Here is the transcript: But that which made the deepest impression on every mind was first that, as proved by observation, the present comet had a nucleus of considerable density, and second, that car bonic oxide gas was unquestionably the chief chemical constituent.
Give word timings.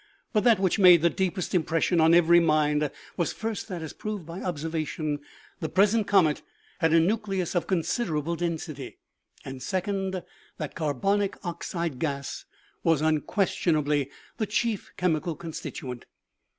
But 0.33 0.43
that 0.45 0.57
which 0.57 0.79
made 0.79 1.03
the 1.03 1.11
deepest 1.11 1.53
impression 1.53 2.01
on 2.01 2.15
every 2.15 2.39
mind 2.39 2.89
was 3.17 3.31
first 3.31 3.67
that, 3.67 3.83
as 3.83 3.93
proved 3.93 4.25
by 4.25 4.41
observation, 4.41 5.19
the 5.59 5.69
present 5.69 6.07
comet 6.07 6.41
had 6.79 6.91
a 6.91 6.99
nucleus 6.99 7.53
of 7.53 7.67
considerable 7.67 8.35
density, 8.35 8.97
and 9.45 9.61
second, 9.61 10.23
that 10.57 10.73
car 10.73 10.95
bonic 10.95 11.37
oxide 11.45 11.99
gas 11.99 12.45
was 12.83 13.01
unquestionably 13.01 14.09
the 14.37 14.47
chief 14.47 14.91
chemical 14.97 15.35
constituent. 15.35 16.07